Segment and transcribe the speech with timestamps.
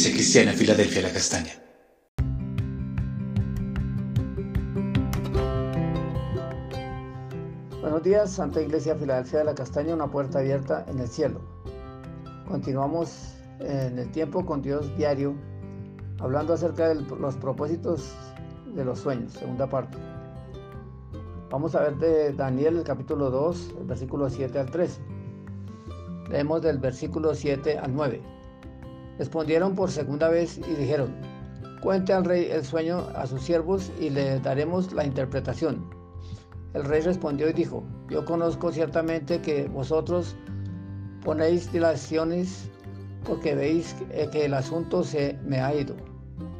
[0.00, 1.52] Iglesia Cristiana Filadelfia La Castaña.
[7.82, 11.42] Buenos días, Santa Iglesia Filadelfia de la Castaña, una puerta abierta en el cielo.
[12.48, 15.34] Continuamos en el tiempo con Dios diario,
[16.18, 18.10] hablando acerca de los propósitos
[18.74, 19.98] de los sueños, segunda parte.
[21.50, 24.98] Vamos a ver de Daniel el capítulo 2, el versículo 7 al 13.
[26.30, 28.39] Leemos del versículo 7 al 9.
[29.20, 31.14] Respondieron por segunda vez y dijeron,
[31.82, 35.90] cuente al rey el sueño a sus siervos y le daremos la interpretación.
[36.72, 40.36] El rey respondió y dijo, yo conozco ciertamente que vosotros
[41.22, 42.70] ponéis dilaciones
[43.26, 43.94] porque veis
[44.32, 45.96] que el asunto se me ha ido.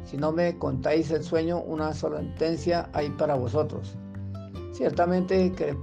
[0.03, 3.95] Si no me contáis el sueño, una sentencia hay para vosotros.
[4.73, 5.75] Ciertamente que,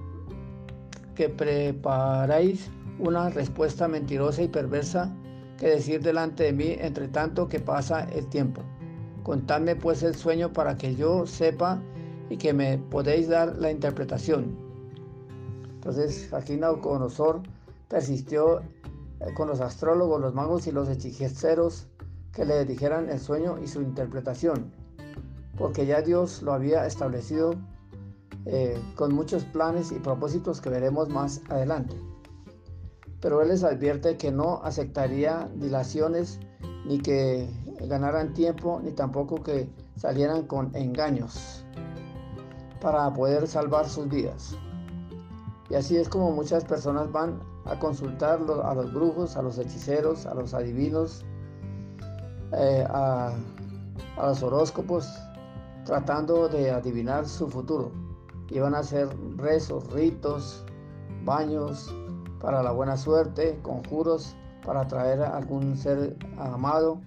[1.17, 5.13] que preparáis una respuesta mentirosa y perversa
[5.59, 8.63] que decir delante de mí entre tanto que pasa el tiempo.
[9.23, 11.83] Contadme pues el sueño para que yo sepa
[12.31, 14.57] y que me podéis dar la interpretación.
[15.75, 17.43] Entonces aquí Nauconosor
[17.89, 21.87] persistió eh, con los astrólogos, los magos y los hechiceros
[22.33, 24.71] que le dijeran el sueño y su interpretación,
[25.57, 27.55] porque ya Dios lo había establecido
[28.47, 31.97] eh, con muchos planes y propósitos que veremos más adelante.
[33.21, 36.39] Pero él les advierte que no aceptaría dilaciones
[36.87, 37.49] ni que
[37.87, 41.65] ganaran tiempo ni tampoco que salieran con engaños
[42.81, 44.57] para poder salvar sus vidas.
[45.69, 50.25] Y así es como muchas personas van a consultar a los brujos, a los hechiceros,
[50.25, 51.25] a los adivinos,
[52.53, 53.35] eh, a
[54.17, 55.07] los horóscopos,
[55.85, 57.91] tratando de adivinar su futuro
[58.51, 60.65] y van a hacer rezos, ritos,
[61.25, 61.93] baños
[62.41, 67.01] para la buena suerte, conjuros para atraer a algún ser amado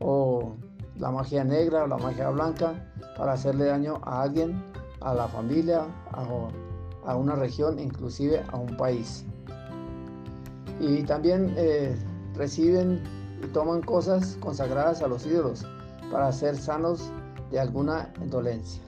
[0.00, 0.54] o
[0.96, 2.74] la magia negra o la magia blanca
[3.16, 4.62] para hacerle daño a alguien,
[5.00, 5.86] a la familia,
[7.04, 9.24] a, una región, inclusive a un país.
[10.80, 11.96] Y también eh,
[12.34, 13.02] reciben
[13.42, 15.66] y toman cosas consagradas a los ídolos
[16.10, 17.10] para ser sanos
[17.50, 18.82] de alguna dolencia.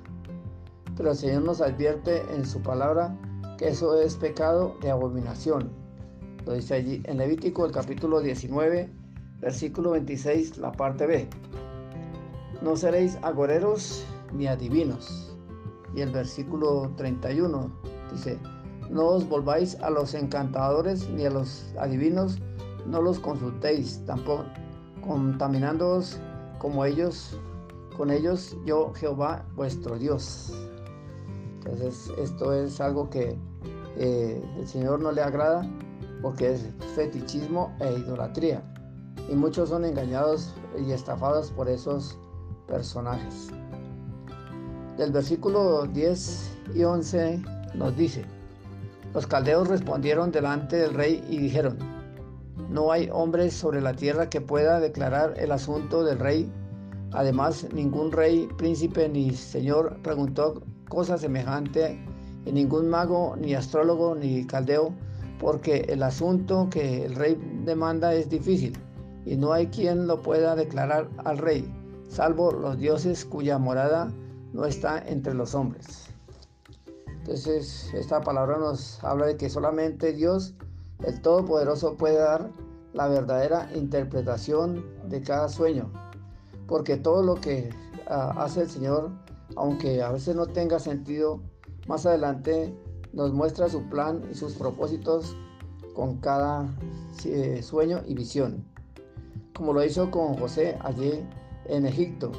[0.97, 3.17] Pero el Señor nos advierte en su palabra
[3.63, 5.71] eso es pecado de abominación.
[6.47, 8.91] Lo dice allí en Levítico el capítulo 19,
[9.41, 11.29] versículo 26, la parte B.
[12.61, 15.37] No seréis agoreros ni adivinos.
[15.95, 17.73] Y el versículo 31
[18.13, 18.39] dice,
[18.91, 22.41] no os volváis a los encantadores ni a los adivinos,
[22.87, 24.45] no los consultéis, tampoco
[25.07, 26.19] contaminándoos
[26.59, 27.39] como ellos,
[27.97, 30.53] con ellos yo Jehová vuestro Dios.
[31.59, 33.37] Entonces esto es algo que
[33.97, 35.69] eh, el Señor no le agrada
[36.23, 38.63] porque es fetichismo e idolatría.
[39.31, 42.19] Y muchos son engañados y estafados por esos
[42.67, 43.49] personajes.
[44.97, 47.43] Del versículo 10 y 11
[47.75, 48.25] nos dice,
[49.15, 51.79] los caldeos respondieron delante del rey y dijeron,
[52.71, 56.51] no hay hombre sobre la tierra que pueda declarar el asunto del rey.
[57.13, 62.03] Además, ningún rey, príncipe ni señor preguntó cosa semejante
[62.45, 64.93] en ningún mago, ni astrólogo, ni caldeo,
[65.39, 68.79] porque el asunto que el rey demanda es difícil
[69.25, 71.73] y no hay quien lo pueda declarar al rey,
[72.09, 74.13] salvo los dioses cuya morada
[74.53, 76.07] no está entre los hombres.
[77.07, 80.55] Entonces, esta palabra nos habla de que solamente Dios,
[81.05, 82.51] el Todopoderoso, puede dar
[82.93, 85.91] la verdadera interpretación de cada sueño,
[86.67, 87.71] porque todo lo que
[88.09, 89.11] ah, hace el Señor
[89.57, 91.41] aunque a veces no tenga sentido,
[91.87, 92.75] más adelante
[93.13, 95.37] nos muestra su plan y sus propósitos
[95.95, 96.75] con cada
[97.25, 98.65] eh, sueño y visión,
[99.55, 101.25] como lo hizo con José allí
[101.67, 102.33] en Egipto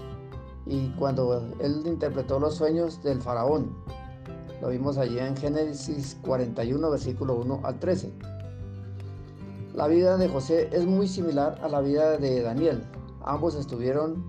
[0.66, 3.76] y cuando él interpretó los sueños del faraón.
[4.62, 8.14] Lo vimos allí en Génesis 41, versículo 1 al 13.
[9.76, 12.84] La vida de José es muy similar a la vida de Daniel.
[13.26, 14.24] Ambos estuvieron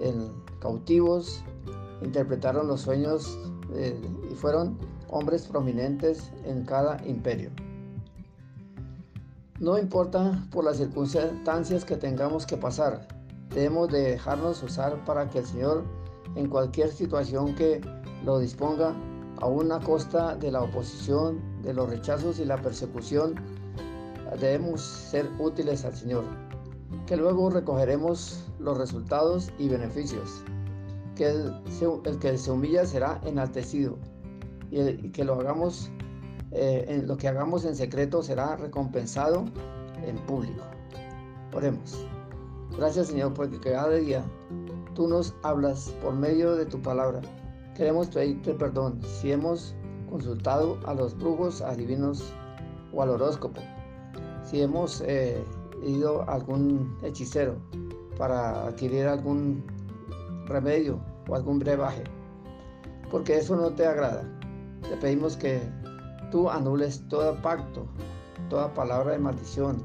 [0.00, 1.44] en cautivos
[2.02, 3.38] interpretaron los sueños
[3.74, 3.98] eh,
[4.30, 4.78] y fueron
[5.08, 7.50] hombres prominentes en cada imperio.
[9.60, 13.08] No importa por las circunstancias que tengamos que pasar,
[13.54, 15.84] debemos de dejarnos usar para que el Señor
[16.36, 17.80] en cualquier situación que
[18.24, 18.94] lo disponga,
[19.40, 23.36] a una costa de la oposición, de los rechazos y la persecución,
[24.40, 26.24] debemos ser útiles al Señor,
[27.06, 30.42] que luego recogeremos los resultados y beneficios
[31.14, 33.98] que el, que se humilla será enaltecido
[34.70, 35.90] y, que lo hagamos,
[36.52, 39.44] eh, en, lo que hagamos en secreto será recompensado
[40.04, 40.62] en público.
[41.54, 42.06] Oremos.
[42.76, 44.22] Gracias Señor porque cada día
[44.94, 47.20] tú nos hablas por medio de tu palabra.
[47.74, 49.74] Queremos pedirte perdón si hemos
[50.10, 52.32] consultado a los brujos, adivinos
[52.92, 53.60] o al horóscopo.
[54.44, 55.42] Si hemos eh,
[55.84, 57.56] ido a algún hechicero
[58.16, 59.64] para adquirir algún
[60.46, 60.98] remedio
[61.28, 62.04] o algún brebaje,
[63.10, 64.37] porque eso no te agrada.
[64.88, 65.60] Te pedimos que
[66.30, 67.86] tú anules todo pacto,
[68.48, 69.82] toda palabra de maldición,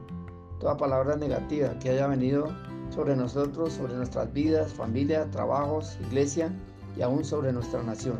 [0.59, 2.47] toda palabra negativa que haya venido
[2.89, 6.51] sobre nosotros, sobre nuestras vidas, familia, trabajos, iglesia
[6.95, 8.17] y aún sobre nuestra nación.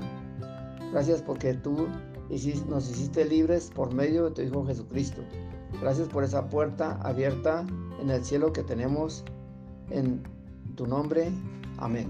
[0.91, 1.88] Gracias porque tú
[2.68, 5.21] nos hiciste libres por medio de tu Hijo Jesucristo.
[5.81, 7.65] Gracias por esa puerta abierta
[8.01, 9.24] en el cielo que tenemos
[9.89, 10.24] en
[10.75, 11.31] tu nombre.
[11.77, 12.09] Amén.